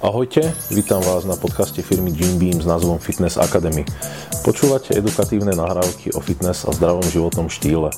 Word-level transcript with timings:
Ahojte, 0.00 0.40
vítam 0.72 1.04
vás 1.04 1.28
na 1.28 1.36
podcaste 1.36 1.84
firmy 1.84 2.08
Jim 2.08 2.40
Beam 2.40 2.56
s 2.56 2.64
názvom 2.64 2.96
Fitness 2.96 3.36
Academy. 3.36 3.84
Počúvate 4.40 4.96
edukatívne 4.96 5.52
nahrávky 5.52 6.16
o 6.16 6.24
fitness 6.24 6.64
a 6.64 6.72
zdravom 6.72 7.04
životnom 7.04 7.52
štýle. 7.52 7.92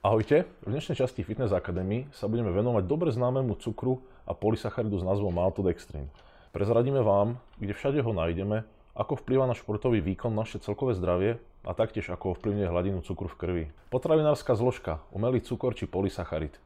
Ahojte, 0.00 0.48
v 0.64 0.68
dnešnej 0.72 0.96
časti 0.96 1.20
Fitness 1.20 1.52
Academy 1.52 2.08
sa 2.16 2.32
budeme 2.32 2.48
venovať 2.48 2.88
dobre 2.88 3.12
známemu 3.12 3.60
cukru 3.60 4.00
a 4.24 4.32
polysacharidu 4.32 4.96
s 4.96 5.04
názvom 5.04 5.36
maltodextrin. 5.36 6.08
Prezradíme 6.56 7.04
vám, 7.04 7.36
kde 7.60 7.76
všade 7.76 8.00
ho 8.00 8.12
nájdeme, 8.16 8.64
ako 8.96 9.20
vplýva 9.20 9.44
na 9.44 9.52
športový 9.52 10.00
výkon 10.00 10.32
naše 10.32 10.64
celkové 10.64 10.96
zdravie 10.96 11.36
a 11.60 11.76
taktiež 11.76 12.08
ako 12.08 12.40
ovplyvňuje 12.40 12.72
hladinu 12.72 13.04
cukru 13.04 13.28
v 13.28 13.36
krvi. 13.36 13.64
Potravinárska 13.92 14.56
zložka, 14.56 15.04
umelý 15.12 15.44
cukor 15.44 15.76
či 15.76 15.84
polysacharid. 15.84 16.56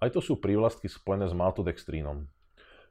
Aj 0.00 0.08
to 0.08 0.24
sú 0.24 0.40
prívlastky 0.40 0.88
spojené 0.88 1.28
s 1.28 1.36
maltodextrínom. 1.36 2.24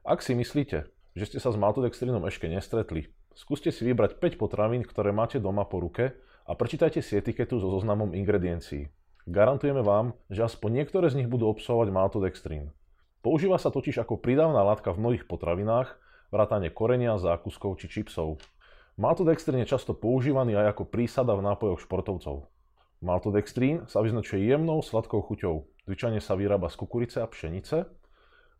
Ak 0.06 0.22
si 0.22 0.38
myslíte, 0.38 0.86
že 1.18 1.24
ste 1.26 1.42
sa 1.42 1.50
s 1.50 1.58
maltodextrinom 1.58 2.22
ešte 2.30 2.46
nestretli, 2.46 3.10
skúste 3.34 3.74
si 3.74 3.82
vybrať 3.82 4.22
5 4.22 4.38
potravín, 4.38 4.86
ktoré 4.86 5.10
máte 5.10 5.42
doma 5.42 5.66
po 5.66 5.82
ruke 5.82 6.14
a 6.46 6.54
prečítajte 6.54 7.02
si 7.02 7.18
etiketu 7.18 7.58
so 7.58 7.66
zoznamom 7.74 8.14
ingrediencií. 8.14 8.86
Garantujeme 9.26 9.82
vám, 9.82 10.14
že 10.30 10.46
aspoň 10.46 10.70
niektoré 10.78 11.10
z 11.10 11.18
nich 11.18 11.26
budú 11.26 11.50
obsahovať 11.50 11.90
maltodextrín. 11.90 12.70
Používa 13.18 13.58
sa 13.58 13.74
totiž 13.74 13.98
ako 14.06 14.22
pridávna 14.22 14.62
látka 14.62 14.94
v 14.94 15.02
mnohých 15.02 15.26
potravinách, 15.26 15.98
vrátane 16.30 16.70
korenia, 16.70 17.18
zákuskov 17.18 17.74
či 17.82 17.90
čipsov. 17.90 18.38
Maltodextrín 18.94 19.66
je 19.66 19.74
často 19.74 19.90
používaný 19.90 20.54
aj 20.54 20.78
ako 20.78 20.86
prísada 20.86 21.34
v 21.34 21.50
nápojoch 21.50 21.82
športovcov. 21.82 22.46
Maltodextrín 23.02 23.90
sa 23.90 24.06
vyznačuje 24.06 24.46
jemnou, 24.46 24.86
sladkou 24.86 25.18
chuťou. 25.26 25.66
Zvyčajne 25.90 26.22
sa 26.22 26.38
vyrába 26.38 26.70
z 26.70 26.78
kukurice 26.78 27.18
a 27.18 27.26
pšenice 27.26 28.05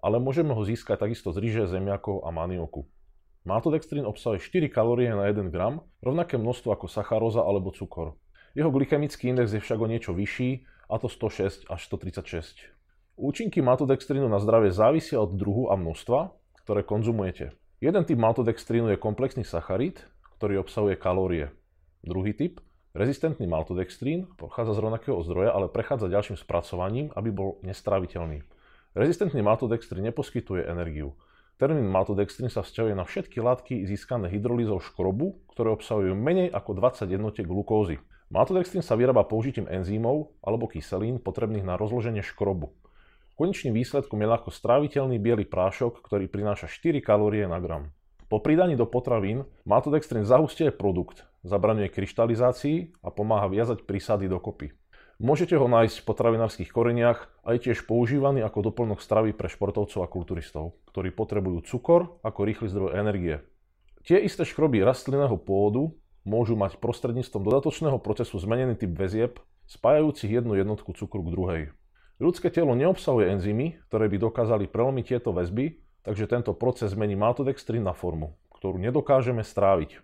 ale 0.01 0.21
môžeme 0.21 0.53
ho 0.53 0.63
získať 0.63 1.05
takisto 1.07 1.33
z 1.33 1.41
ríže, 1.41 1.65
zemiakov 1.69 2.25
a 2.27 2.33
manioku. 2.33 2.89
Maltodextrín 3.47 4.03
obsahuje 4.03 4.43
4 4.43 4.67
kalórie 4.75 5.07
na 5.13 5.31
1 5.31 5.55
gram, 5.55 5.87
rovnaké 6.03 6.35
množstvo 6.35 6.75
ako 6.75 6.87
sacharóza 6.91 7.47
alebo 7.47 7.71
cukor. 7.71 8.19
Jeho 8.59 8.73
glykemický 8.75 9.31
index 9.31 9.55
je 9.55 9.63
však 9.63 9.79
o 9.79 9.87
niečo 9.87 10.17
vyšší, 10.17 10.67
a 10.91 10.99
to 10.99 11.07
106 11.11 11.67
až 11.71 11.81
136. 11.87 12.75
Účinky 13.17 13.63
maltodextrínu 13.65 14.29
na 14.29 14.39
zdravie 14.39 14.71
závisia 14.71 15.19
od 15.23 15.35
druhu 15.35 15.73
a 15.73 15.79
množstva, 15.79 16.35
ktoré 16.67 16.83
konzumujete. 16.83 17.55
Jeden 17.79 18.03
typ 18.03 18.19
maltodextrínu 18.19 18.91
je 18.93 18.99
komplexný 18.99 19.45
sacharid, 19.45 20.03
ktorý 20.37 20.61
obsahuje 20.63 20.99
kalórie. 20.99 21.53
Druhý 22.05 22.33
typ, 22.35 22.61
rezistentný 22.97 23.45
maltodextrín, 23.47 24.31
pochádza 24.41 24.77
z 24.77 24.83
rovnakého 24.85 25.21
zdroja, 25.23 25.53
ale 25.53 25.73
prechádza 25.73 26.13
ďalším 26.13 26.37
spracovaním, 26.41 27.13
aby 27.15 27.31
bol 27.33 27.61
nestraviteľný. 27.63 28.45
Rezistentný 28.97 29.45
maltodextrin 29.45 30.09
neposkytuje 30.09 30.65
energiu. 30.65 31.13
Termín 31.61 31.85
maltodextrin 31.93 32.49
sa 32.49 32.65
vzťahuje 32.65 32.97
na 32.97 33.05
všetky 33.05 33.45
látky 33.45 33.85
získané 33.85 34.33
hydrolízou 34.33 34.81
škrobu, 34.81 35.37
ktoré 35.53 35.69
obsahujú 35.77 36.17
menej 36.17 36.49
ako 36.49 36.81
20 36.81 37.05
jednotiek 37.05 37.45
glukózy. 37.45 38.01
Maltodextrin 38.33 38.81
sa 38.81 38.97
vyrába 38.97 39.29
použitím 39.29 39.69
enzýmov 39.69 40.33
alebo 40.41 40.65
kyselín 40.65 41.21
potrebných 41.21 41.69
na 41.69 41.77
rozloženie 41.77 42.25
škrobu. 42.25 42.73
Konečným 43.37 43.77
výsledkom 43.77 44.17
je 44.17 44.33
ľahko 44.33 44.49
stráviteľný 44.49 45.21
biely 45.21 45.45
prášok, 45.45 46.01
ktorý 46.01 46.25
prináša 46.33 46.65
4 46.65 46.97
kalórie 47.05 47.45
na 47.45 47.61
gram. 47.61 47.93
Po 48.33 48.41
pridaní 48.41 48.81
do 48.81 48.89
potravín 48.89 49.45
maltodextrin 49.69 50.25
zahustie 50.25 50.73
produkt, 50.73 51.29
zabraňuje 51.45 51.93
kryštalizácii 51.93 53.05
a 53.05 53.13
pomáha 53.13 53.53
viazať 53.53 53.85
prísady 53.85 54.25
dokopy. 54.25 54.73
Môžete 55.17 55.57
ho 55.57 55.65
nájsť 55.65 56.05
v 56.05 56.07
potravinárskych 56.13 56.69
koreniach 56.69 57.33
a 57.41 57.57
je 57.57 57.73
tiež 57.73 57.89
používaný 57.89 58.45
ako 58.45 58.69
doplnok 58.69 59.01
stravy 59.01 59.33
pre 59.33 59.49
športovcov 59.49 60.05
a 60.05 60.13
kulturistov, 60.13 60.77
ktorí 60.93 61.09
potrebujú 61.09 61.65
cukor 61.65 62.21
ako 62.21 62.45
rýchly 62.45 62.69
zdroj 62.69 63.01
energie. 63.01 63.41
Tie 64.05 64.21
isté 64.21 64.45
škroby 64.45 64.85
rastlinného 64.85 65.41
pôvodu 65.41 65.89
môžu 66.29 66.53
mať 66.53 66.77
prostredníctvom 66.85 67.49
dodatočného 67.49 67.97
procesu 67.97 68.37
zmenený 68.37 68.77
typ 68.77 68.93
väzieb, 68.93 69.41
spájajúcich 69.65 70.37
jednu 70.37 70.53
jednotku 70.61 70.93
cukru 70.93 71.25
k 71.25 71.33
druhej. 71.33 71.63
Ľudské 72.21 72.53
telo 72.53 72.77
neobsahuje 72.77 73.41
enzymy, 73.41 73.81
ktoré 73.89 74.13
by 74.13 74.21
dokázali 74.21 74.69
prelomiť 74.69 75.17
tieto 75.17 75.33
väzby, 75.33 75.81
takže 76.05 76.29
tento 76.29 76.53
proces 76.53 76.93
zmení 76.93 77.17
maltodextrín 77.17 77.89
na 77.89 77.97
formu, 77.97 78.37
ktorú 78.53 78.77
nedokážeme 78.77 79.41
stráviť. 79.41 79.97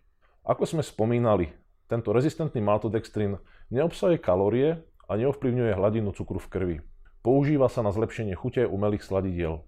Ako 0.48 0.64
sme 0.64 0.80
spomínali, 0.80 1.52
tento 1.92 2.16
rezistentný 2.16 2.64
maltodextrín 2.64 3.36
neobsahuje 3.68 4.16
kalórie, 4.16 4.80
a 5.12 5.20
neovplyvňuje 5.20 5.76
hladinu 5.76 6.16
cukru 6.16 6.40
v 6.40 6.48
krvi. 6.48 6.76
Používa 7.20 7.68
sa 7.68 7.84
na 7.84 7.92
zlepšenie 7.92 8.32
chute 8.32 8.64
umelých 8.64 9.04
sladidiel. 9.04 9.60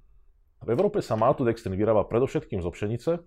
V 0.64 0.68
Európe 0.72 1.04
sa 1.04 1.20
maltodextrin 1.20 1.76
vyrába 1.76 2.08
predovšetkým 2.08 2.64
zo 2.64 2.72
pšenice, 2.72 3.20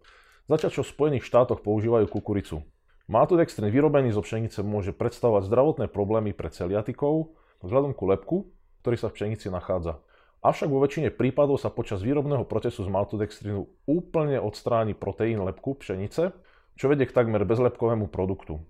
začať 0.50 0.72
čo 0.74 0.82
v 0.82 0.90
Spojených 0.90 1.30
štátoch 1.30 1.62
používajú 1.62 2.10
kukuricu. 2.10 2.66
Maltodextrin 3.06 3.70
vyrobený 3.70 4.18
zo 4.18 4.26
pšenice 4.26 4.66
môže 4.66 4.98
predstavovať 4.98 5.46
zdravotné 5.46 5.86
problémy 5.94 6.34
pre 6.34 6.50
celiatikov 6.50 7.38
vzhľadom 7.62 7.94
ku 7.94 8.04
lepku, 8.10 8.38
ktorý 8.82 8.98
sa 8.98 9.08
v 9.14 9.16
pšenici 9.16 9.48
nachádza. 9.54 10.02
Avšak 10.42 10.70
vo 10.70 10.82
väčšine 10.82 11.14
prípadov 11.14 11.62
sa 11.62 11.74
počas 11.74 12.02
výrobného 12.02 12.46
procesu 12.46 12.82
z 12.86 12.90
maltodextrinu 12.90 13.70
úplne 13.86 14.42
odstráni 14.42 14.98
proteín 14.98 15.46
lepku 15.46 15.78
pšenice, 15.78 16.34
čo 16.78 16.86
vedie 16.90 17.10
k 17.10 17.16
takmer 17.16 17.42
bezlepkovému 17.46 18.10
produktu. 18.10 18.62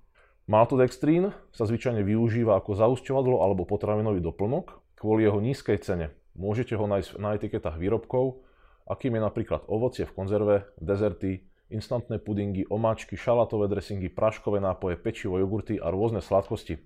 Maltodextrín 0.47 1.35
sa 1.51 1.67
zvyčajne 1.67 2.07
využíva 2.07 2.55
ako 2.55 2.79
zausťovadlo 2.79 3.43
alebo 3.43 3.67
potravinový 3.67 4.23
doplnok 4.23 4.79
kvôli 4.95 5.27
jeho 5.27 5.43
nízkej 5.43 5.75
cene. 5.83 6.15
Môžete 6.39 6.71
ho 6.79 6.87
nájsť 6.87 7.19
na 7.19 7.35
etiketách 7.35 7.75
výrobkov, 7.75 8.47
akým 8.87 9.19
je 9.19 9.21
napríklad 9.27 9.67
ovocie 9.67 10.07
v 10.07 10.15
konzerve, 10.15 10.55
dezerty, 10.79 11.43
instantné 11.67 12.23
pudingy, 12.23 12.63
omáčky, 12.63 13.19
šalátové 13.19 13.67
dressingy, 13.67 14.07
práškové 14.07 14.63
nápoje, 14.63 14.95
pečivo, 14.95 15.35
jogurty 15.35 15.83
a 15.83 15.91
rôzne 15.91 16.23
sladkosti. 16.23 16.79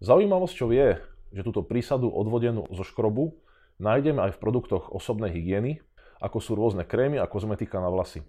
Zaujímavosťou 0.00 0.72
je, 0.72 0.96
že 1.36 1.44
túto 1.44 1.60
prísadu 1.60 2.08
odvodenú 2.08 2.64
zo 2.72 2.80
škrobu 2.80 3.36
nájdeme 3.76 4.24
aj 4.24 4.40
v 4.40 4.40
produktoch 4.40 4.88
osobnej 4.88 5.36
hygieny, 5.36 5.84
ako 6.16 6.40
sú 6.40 6.56
rôzne 6.56 6.88
krémy 6.88 7.20
a 7.20 7.28
kozmetika 7.28 7.76
na 7.76 7.92
vlasy. 7.92 8.24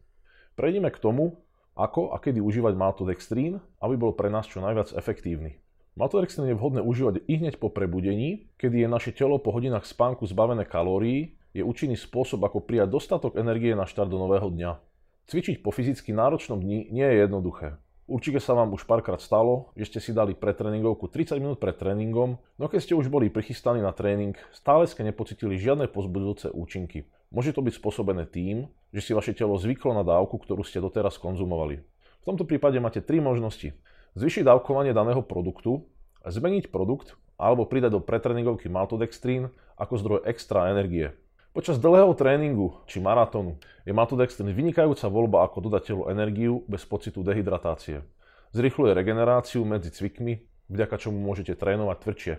Prejdeme 0.59 0.91
k 0.91 0.99
tomu, 0.99 1.39
ako 1.77 2.11
a 2.11 2.17
kedy 2.17 2.41
užívať 2.41 2.73
maltodextrín, 2.73 3.61
aby 3.77 3.95
bol 3.95 4.17
pre 4.17 4.33
nás 4.33 4.49
čo 4.49 4.59
najviac 4.59 4.97
efektívny. 4.97 5.61
Maltodextrín 5.97 6.49
je 6.49 6.57
vhodné 6.57 6.81
užívať 6.81 7.25
i 7.25 7.33
hneď 7.37 7.61
po 7.61 7.69
prebudení, 7.69 8.49
kedy 8.57 8.85
je 8.85 8.87
naše 8.89 9.13
telo 9.13 9.37
po 9.37 9.53
hodinách 9.53 9.85
spánku 9.85 10.25
zbavené 10.25 10.65
kalórií, 10.65 11.37
je 11.57 11.65
účinný 11.65 11.97
spôsob, 11.97 12.41
ako 12.45 12.61
prijať 12.61 12.93
dostatok 12.93 13.37
energie 13.37 13.73
na 13.73 13.89
štart 13.89 14.09
do 14.09 14.21
nového 14.21 14.49
dňa. 14.53 14.77
Cvičiť 15.25 15.65
po 15.65 15.73
fyzicky 15.73 16.13
náročnom 16.13 16.61
dni 16.61 16.93
nie 16.93 17.01
je 17.05 17.25
jednoduché. 17.25 17.81
Určite 18.07 18.39
sa 18.39 18.55
vám 18.55 18.71
už 18.71 18.87
párkrát 18.87 19.19
stalo, 19.19 19.75
že 19.75 19.89
ste 19.91 19.99
si 19.99 20.15
dali 20.15 20.31
pretréningovku 20.31 21.11
30 21.11 21.43
minút 21.43 21.59
pred 21.59 21.75
tréningom, 21.75 22.39
no 22.55 22.65
keď 22.71 22.79
ste 22.79 22.95
už 22.95 23.11
boli 23.11 23.27
prichystaní 23.27 23.83
na 23.83 23.91
tréning, 23.91 24.37
stále 24.55 24.87
ste 24.87 25.03
nepocitili 25.03 25.59
žiadne 25.59 25.91
pozbudzujúce 25.91 26.55
účinky. 26.55 27.03
Môže 27.27 27.51
to 27.51 27.59
byť 27.59 27.75
spôsobené 27.75 28.23
tým, 28.23 28.71
že 28.95 29.03
si 29.03 29.11
vaše 29.11 29.35
telo 29.35 29.59
zvyklo 29.59 29.91
na 29.91 30.03
dávku, 30.03 30.39
ktorú 30.39 30.63
ste 30.63 30.79
doteraz 30.79 31.19
konzumovali. 31.19 31.83
V 32.23 32.23
tomto 32.23 32.47
prípade 32.47 32.79
máte 32.79 33.03
tri 33.03 33.19
možnosti. 33.19 33.75
Zvyšiť 34.15 34.47
dávkovanie 34.47 34.95
daného 34.95 35.19
produktu, 35.23 35.83
zmeniť 36.23 36.71
produkt 36.71 37.19
alebo 37.37 37.67
pridať 37.67 37.99
do 37.99 38.01
pretréningovky 38.01 38.71
maltodextrín 38.71 39.51
ako 39.77 39.93
zdroj 39.99 40.19
extra 40.25 40.71
energie. 40.73 41.13
Počas 41.53 41.81
dlhého 41.81 42.13
tréningu 42.13 42.81
či 42.85 43.01
maratónu 43.01 43.57
je 43.81 43.89
maltodextrín 43.89 44.53
vynikajúca 44.53 45.09
voľba 45.09 45.45
ako 45.47 45.57
dodať 45.69 45.89
energiu 46.09 46.61
bez 46.69 46.85
pocitu 46.85 47.25
dehydratácie. 47.25 48.05
Zrychluje 48.53 48.93
regeneráciu 48.95 49.65
medzi 49.67 49.91
cvikmi, 49.91 50.47
vďaka 50.69 50.95
čomu 51.01 51.19
môžete 51.19 51.57
trénovať 51.57 51.97
tvrdšie. 51.99 52.33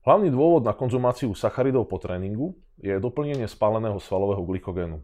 Hlavný 0.00 0.32
dôvod 0.32 0.64
na 0.64 0.72
konzumáciu 0.72 1.28
sacharidov 1.36 1.84
po 1.84 2.00
tréningu 2.00 2.56
je 2.80 2.96
doplnenie 2.96 3.44
spáleného 3.44 4.00
svalového 4.00 4.40
glykogénu. 4.48 4.96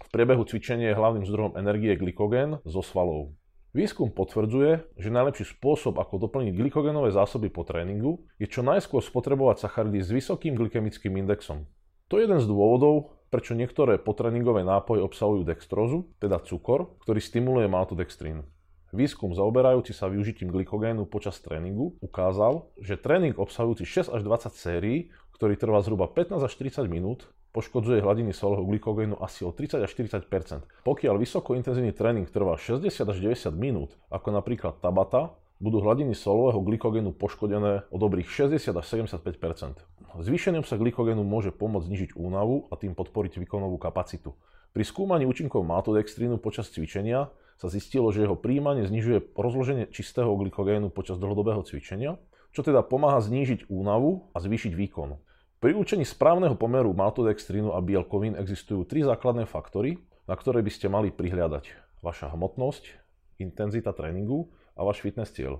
V 0.00 0.08
priebehu 0.08 0.40
cvičenia 0.48 0.88
je 0.88 0.96
hlavným 0.96 1.28
zdrojom 1.28 1.60
energie 1.60 1.92
glykogén 2.00 2.56
zo 2.64 2.80
svalov. 2.80 3.36
Výskum 3.76 4.08
potvrdzuje, 4.08 4.96
že 4.96 5.12
najlepší 5.12 5.52
spôsob, 5.52 6.00
ako 6.00 6.32
doplniť 6.32 6.56
glykogénové 6.56 7.12
zásoby 7.12 7.52
po 7.52 7.68
tréningu, 7.68 8.24
je 8.40 8.48
čo 8.48 8.64
najskôr 8.64 9.04
spotrebovať 9.04 9.68
sacharidy 9.68 10.00
s 10.00 10.08
vysokým 10.08 10.56
glykemickým 10.56 11.20
indexom. 11.20 11.68
To 12.08 12.16
je 12.16 12.24
jeden 12.24 12.40
z 12.40 12.48
dôvodov, 12.48 13.20
prečo 13.28 13.52
niektoré 13.52 14.00
potréningové 14.00 14.64
nápoje 14.64 15.04
obsahujú 15.04 15.44
dextrózu, 15.44 16.08
teda 16.24 16.40
cukor, 16.40 16.96
ktorý 17.04 17.20
stimuluje 17.20 17.68
maltodextrín. 17.68 18.48
Výskum 18.88 19.36
zaoberajúci 19.36 19.92
sa 19.92 20.08
využitím 20.08 20.48
glykogénu 20.48 21.04
počas 21.04 21.36
tréningu 21.44 22.00
ukázal, 22.00 22.72
že 22.80 22.96
tréning 22.96 23.36
obsahujúci 23.36 23.84
6 23.84 24.16
až 24.16 24.24
20 24.24 24.48
sérií, 24.56 25.12
ktorý 25.36 25.60
trvá 25.60 25.84
zhruba 25.84 26.08
15 26.08 26.40
až 26.40 26.52
30 26.56 26.88
minút, 26.88 27.28
poškodzuje 27.52 28.00
hladiny 28.00 28.32
svalového 28.32 28.64
glykogénu 28.64 29.20
asi 29.20 29.44
o 29.44 29.52
30 29.52 29.84
až 29.84 29.92
40% 29.92 30.88
Pokiaľ 30.88 31.14
vysoko 31.20 31.52
intenzívny 31.52 31.92
tréning 31.92 32.24
trvá 32.32 32.56
60 32.56 32.88
až 32.88 33.18
90 33.20 33.52
minút, 33.60 33.92
ako 34.08 34.32
napríklad 34.32 34.80
Tabata, 34.80 35.36
budú 35.60 35.84
hladiny 35.84 36.16
solového 36.16 36.64
glykogénu 36.64 37.12
poškodené 37.12 37.92
o 37.92 37.96
dobrých 38.00 38.24
60 38.24 38.72
až 38.72 38.86
75% 38.88 39.84
Zvýšený 40.16 40.64
obsah 40.64 40.80
glykogénu 40.80 41.20
môže 41.28 41.52
pomôcť 41.52 41.92
znižiť 41.92 42.10
únavu 42.16 42.72
a 42.72 42.80
tým 42.80 42.96
podporiť 42.96 43.36
výkonovú 43.36 43.76
kapacitu. 43.76 44.32
Pri 44.72 44.80
skúmaní 44.80 45.28
účinkov 45.28 45.60
maltodextrínu 45.68 46.40
počas 46.40 46.72
cvičenia 46.72 47.28
sa 47.58 47.66
zistilo, 47.66 48.14
že 48.14 48.22
jeho 48.22 48.38
príjmanie 48.38 48.86
znižuje 48.86 49.34
rozloženie 49.34 49.90
čistého 49.90 50.30
glykogénu 50.38 50.94
počas 50.94 51.18
dlhodobého 51.18 51.66
cvičenia, 51.66 52.16
čo 52.54 52.62
teda 52.62 52.86
pomáha 52.86 53.18
znížiť 53.18 53.66
únavu 53.66 54.30
a 54.32 54.38
zvýšiť 54.38 54.72
výkon. 54.78 55.18
Pri 55.58 55.74
učení 55.74 56.06
správneho 56.06 56.54
pomeru 56.54 56.94
maltodextrínu 56.94 57.74
a 57.74 57.82
bielkovín 57.82 58.38
existujú 58.38 58.86
tri 58.86 59.02
základné 59.02 59.50
faktory, 59.50 59.98
na 60.30 60.38
ktoré 60.38 60.62
by 60.62 60.70
ste 60.70 60.86
mali 60.86 61.10
prihľadať. 61.10 61.98
Vaša 61.98 62.30
hmotnosť, 62.30 62.94
intenzita 63.42 63.90
tréningu 63.90 64.54
a 64.78 64.86
váš 64.86 65.02
fitness 65.02 65.34
cieľ. 65.34 65.58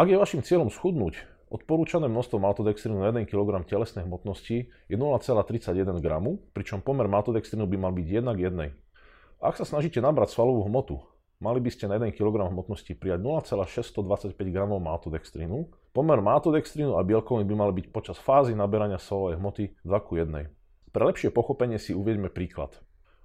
Ak 0.00 0.08
je 0.08 0.16
vašim 0.16 0.40
cieľom 0.40 0.72
schudnúť, 0.72 1.20
odporúčané 1.52 2.08
množstvo 2.08 2.40
maltodextrinu 2.40 3.04
na 3.04 3.12
1 3.12 3.28
kg 3.28 3.60
telesnej 3.68 4.08
hmotnosti 4.08 4.72
je 4.72 4.96
0,31 4.96 6.00
g, 6.00 6.08
pričom 6.56 6.80
pomer 6.80 7.04
maltodextrinu 7.04 7.68
by 7.68 7.76
mal 7.76 7.92
byť 7.92 8.06
1 8.08 8.32
k 8.32 8.40
1. 8.48 9.44
Ak 9.44 9.60
sa 9.60 9.68
snažíte 9.68 10.00
nabrať 10.00 10.32
svalovú 10.32 10.64
hmotu, 10.72 11.04
mali 11.40 11.58
by 11.62 11.70
ste 11.70 11.90
na 11.90 11.98
1 11.98 12.14
kg 12.14 12.50
hmotnosti 12.50 12.92
prijať 12.94 13.20
0,625 13.22 14.34
g 14.36 14.58
maltodextrinu. 14.62 15.70
Pomer 15.94 16.18
maltodextrinu 16.18 16.98
a 16.98 17.06
bielkoviny 17.06 17.46
by 17.46 17.54
mal 17.54 17.70
byť 17.70 17.86
počas 17.94 18.18
fázy 18.18 18.58
naberania 18.58 18.98
svalovej 18.98 19.38
hmoty 19.38 19.64
2 19.86 20.06
k 20.06 20.08
1. 20.26 20.92
Pre 20.94 21.02
lepšie 21.10 21.34
pochopenie 21.34 21.78
si 21.82 21.90
uvedme 21.90 22.30
príklad. 22.30 22.78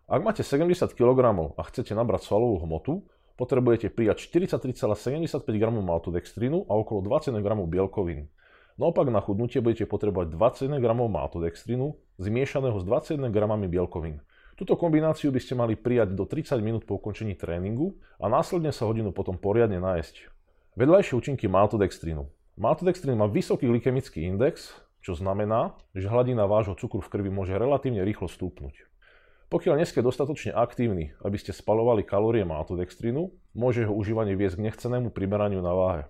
Ak 0.09 0.25
máte 0.25 0.41
70 0.41 0.89
kg 0.97 1.19
a 1.53 1.61
chcete 1.69 1.93
nabrať 1.93 2.25
svalovú 2.25 2.65
hmotu, 2.65 3.05
potrebujete 3.37 3.93
prijať 3.93 4.25
43,75 4.33 5.45
g 5.45 5.63
maltodextrínu 5.69 6.65
a 6.65 6.73
okolo 6.73 7.05
21 7.05 7.45
g 7.45 7.47
bielkovín. 7.69 8.21
Naopak 8.79 9.11
na 9.11 9.19
chudnutie 9.19 9.59
budete 9.61 9.85
potrebovať 9.85 10.33
21 10.33 10.81
g 10.81 10.85
maltodextrínu 10.89 11.93
zmiešaného 12.17 12.79
s 12.79 12.83
21 12.83 13.29
g 13.29 13.37
bielkovín. 13.69 14.23
Túto 14.59 14.75
kombináciu 14.75 15.31
by 15.31 15.39
ste 15.39 15.55
mali 15.55 15.79
prijať 15.79 16.19
do 16.19 16.27
30 16.27 16.59
minút 16.59 16.83
po 16.83 16.99
ukončení 16.99 17.31
tréningu 17.31 17.95
a 18.19 18.27
následne 18.27 18.75
sa 18.75 18.83
hodinu 18.83 19.15
potom 19.15 19.39
poriadne 19.39 19.79
nájsť. 19.79 20.27
Vedľajšie 20.75 21.15
účinky 21.15 21.47
maltodextrínu. 21.47 22.27
Maltodextrín 22.59 23.15
má 23.15 23.31
vysoký 23.31 23.71
glykemický 23.71 24.27
index, 24.27 24.75
čo 24.99 25.15
znamená, 25.15 25.79
že 25.95 26.11
hladina 26.11 26.43
vášho 26.43 26.75
cukru 26.75 26.99
v 26.99 27.07
krvi 27.07 27.31
môže 27.31 27.55
relatívne 27.55 28.03
rýchlo 28.03 28.27
stúpnuť. 28.27 28.83
Pokiaľ 29.47 29.79
nie 29.79 29.87
ste 29.87 30.03
dostatočne 30.03 30.51
aktívni, 30.51 31.15
aby 31.23 31.39
ste 31.39 31.55
spalovali 31.55 32.03
kalórie 32.03 32.43
maltodextrínu, 32.43 33.31
môže 33.55 33.87
jeho 33.87 33.95
užívanie 33.95 34.35
viesť 34.35 34.59
k 34.59 34.65
nechcenému 34.67 35.15
priberaniu 35.15 35.63
na 35.63 35.71
váhe. 35.71 36.03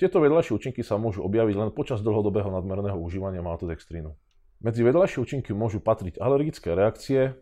Tieto 0.00 0.24
vedľajšie 0.24 0.56
účinky 0.56 0.80
sa 0.80 0.96
môžu 0.96 1.20
objaviť 1.20 1.56
len 1.60 1.68
počas 1.68 2.00
dlhodobého 2.00 2.48
nadmerného 2.48 2.96
užívania 2.96 3.44
maltodextrínu. 3.44 4.16
Medzi 4.64 4.80
vedľajšie 4.80 5.20
účinky 5.20 5.52
môžu 5.52 5.84
patriť 5.84 6.16
alergické 6.16 6.72
reakcie, 6.72 7.36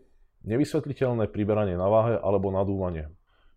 nevysvetliteľné 0.44 1.30
priberanie 1.30 1.78
na 1.78 1.86
váhe 1.86 2.14
alebo 2.18 2.50
nadúvanie. 2.50 3.10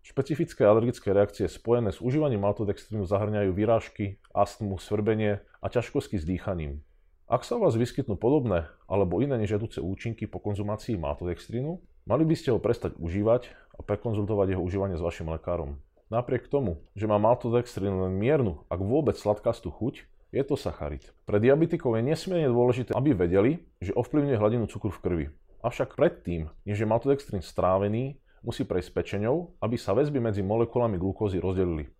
Špecifické 0.06 0.62
alergické 0.62 1.10
reakcie 1.10 1.50
spojené 1.50 1.90
s 1.90 1.98
užívaním 1.98 2.46
maltodextrínu 2.46 3.10
zahrňajú 3.10 3.50
vyrážky, 3.50 4.22
astmu, 4.30 4.78
svrbenie 4.78 5.42
a 5.58 5.66
ťažkosti 5.66 6.22
s 6.22 6.24
dýchaním. 6.24 6.78
Ak 7.26 7.42
sa 7.42 7.58
u 7.58 7.66
vás 7.66 7.74
vyskytnú 7.74 8.14
podobné 8.14 8.70
alebo 8.86 9.18
iné 9.18 9.34
nežiaduce 9.34 9.82
účinky 9.82 10.30
po 10.30 10.38
konzumácii 10.38 10.94
maltodextrínu, 10.94 11.82
mali 12.06 12.22
by 12.22 12.38
ste 12.38 12.54
ho 12.54 12.62
prestať 12.62 12.94
užívať 13.02 13.50
a 13.74 13.82
prekonzultovať 13.82 14.54
jeho 14.54 14.62
užívanie 14.62 14.94
s 14.94 15.02
vašim 15.02 15.26
lekárom. 15.26 15.82
Napriek 16.06 16.46
tomu, 16.46 16.86
že 16.94 17.10
má 17.10 17.18
maltodextrín 17.18 17.90
len 17.98 18.14
miernu, 18.14 18.62
ak 18.70 18.78
vôbec 18.78 19.18
sladkastú 19.18 19.74
chuť, 19.74 20.06
je 20.30 20.42
to 20.46 20.54
sacharid. 20.54 21.02
Pre 21.26 21.42
diabetikov 21.42 21.98
je 21.98 22.06
nesmierne 22.06 22.46
dôležité, 22.46 22.94
aby 22.94 23.10
vedeli, 23.10 23.66
že 23.82 23.90
ovplyvňuje 23.90 24.38
hladinu 24.38 24.70
cukru 24.70 24.94
v 24.94 25.02
krvi. 25.02 25.26
Avšak 25.66 25.98
predtým, 25.98 26.46
než 26.62 26.78
je 26.78 26.86
maltodextrín 26.86 27.42
strávený, 27.42 28.22
musí 28.46 28.62
prejsť 28.62 28.90
pečeňou, 28.94 29.58
aby 29.58 29.74
sa 29.74 29.98
väzby 29.98 30.22
medzi 30.22 30.38
molekulami 30.38 30.94
glukózy 30.94 31.42
rozdelili. 31.42 31.90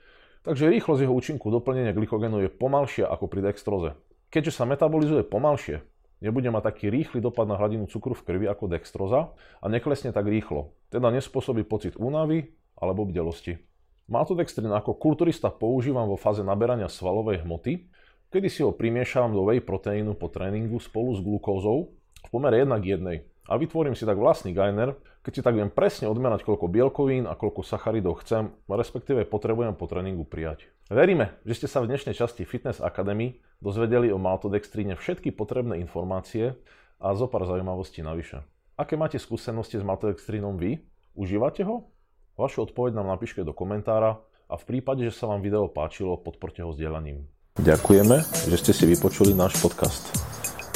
Takže 0.47 0.71
rýchlosť 0.71 1.03
jeho 1.03 1.11
účinku 1.11 1.51
doplnenia 1.51 1.91
glykogénu 1.91 2.47
je 2.47 2.55
pomalšia 2.55 3.11
ako 3.11 3.27
pri 3.27 3.51
dextroze. 3.51 3.99
Keďže 4.31 4.55
sa 4.55 4.71
metabolizuje 4.71 5.27
pomalšie, 5.27 5.83
nebude 6.23 6.47
mať 6.55 6.63
taký 6.63 6.95
rýchly 6.95 7.19
dopad 7.19 7.51
na 7.51 7.59
hladinu 7.59 7.91
cukru 7.91 8.15
v 8.15 8.23
krvi 8.23 8.47
ako 8.47 8.71
dextroza 8.71 9.35
a 9.35 9.67
neklesne 9.67 10.15
tak 10.15 10.31
rýchlo, 10.31 10.71
teda 10.95 11.11
nespôsobí 11.11 11.67
pocit 11.67 11.99
únavy 11.99 12.55
alebo 12.79 13.03
bdelosti. 13.03 13.59
Maltodextrin 14.07 14.71
ako 14.71 14.95
kulturista 14.95 15.51
používam 15.51 16.07
vo 16.07 16.15
fáze 16.15 16.47
naberania 16.47 16.87
svalovej 16.87 17.43
hmoty, 17.43 17.91
kedy 18.31 18.47
si 18.47 18.63
ho 18.63 18.71
primiešavam 18.71 19.35
do 19.35 19.43
whey 19.43 19.59
proteínu 19.59 20.15
po 20.15 20.31
tréningu 20.31 20.79
spolu 20.79 21.19
s 21.19 21.21
glukózou 21.27 21.99
v 22.23 22.29
pomere 22.31 22.63
1 22.63 22.71
k 22.79 22.95
1 22.95 23.36
a 23.47 23.55
vytvorím 23.55 23.95
si 23.95 24.03
tak 24.03 24.19
vlastný 24.19 24.51
gainer, 24.51 24.99
keď 25.23 25.33
si 25.33 25.43
tak 25.43 25.55
viem 25.55 25.71
presne 25.71 26.11
odmerať, 26.11 26.43
koľko 26.43 26.67
bielkovín 26.71 27.27
a 27.27 27.39
koľko 27.39 27.63
sacharidov 27.63 28.23
chcem, 28.23 28.51
respektíve 28.67 29.27
potrebujem 29.27 29.75
po 29.75 29.87
tréningu 29.87 30.27
prijať. 30.27 30.71
Veríme, 30.87 31.35
že 31.43 31.63
ste 31.63 31.69
sa 31.71 31.83
v 31.83 31.91
dnešnej 31.91 32.15
časti 32.15 32.47
Fitness 32.47 32.79
Academy 32.79 33.39
dozvedeli 33.59 34.11
o 34.15 34.19
maltodextríne 34.23 34.95
všetky 34.95 35.35
potrebné 35.35 35.83
informácie 35.83 36.55
a 37.03 37.15
zo 37.15 37.27
pár 37.27 37.47
zaujímavostí 37.47 38.03
navyše. 38.07 38.43
Aké 38.77 38.95
máte 38.95 39.19
skúsenosti 39.19 39.81
s 39.81 39.87
maltodextrínom 39.87 40.55
vy? 40.61 40.85
Užívate 41.17 41.65
ho? 41.65 41.91
Vašu 42.37 42.69
odpoveď 42.69 42.93
nám 43.01 43.17
napíšte 43.17 43.41
do 43.41 43.57
komentára 43.57 44.21
a 44.47 44.55
v 44.61 44.65
prípade, 44.69 45.03
že 45.09 45.17
sa 45.17 45.27
vám 45.33 45.41
video 45.41 45.67
páčilo, 45.67 46.21
podporte 46.21 46.61
ho 46.61 46.71
sdielaním. 46.71 47.25
Ďakujeme, 47.57 48.21
že 48.53 48.57
ste 48.61 48.73
si 48.77 48.85
vypočuli 48.85 49.33
náš 49.33 49.57
podcast. 49.59 50.13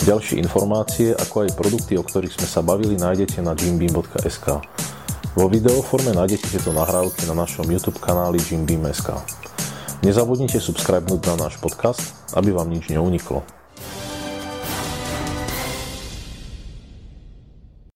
Ďalšie 0.01 0.41
informácie, 0.41 1.13
ako 1.13 1.45
aj 1.45 1.61
produkty, 1.61 2.01
o 2.01 2.05
ktorých 2.05 2.33
sme 2.33 2.49
sa 2.49 2.65
bavili, 2.65 2.97
nájdete 2.97 3.45
na 3.45 3.53
jimbeam.sk. 3.53 4.65
Vo 5.37 5.47
videoforme 5.47 6.17
nájdete 6.17 6.57
tieto 6.57 6.73
nahrávky 6.73 7.29
na 7.29 7.37
našom 7.37 7.69
YouTube 7.69 8.01
kanáli 8.01 8.41
Jimbeam.sk. 8.41 9.13
Nezabudnite 10.01 10.57
subscribenúť 10.57 11.37
na 11.37 11.47
náš 11.47 11.61
podcast, 11.61 12.17
aby 12.33 12.49
vám 12.49 12.73
nič 12.73 12.89
neuniklo. 12.89 13.45